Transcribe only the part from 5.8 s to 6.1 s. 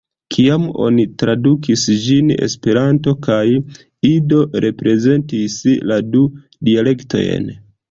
la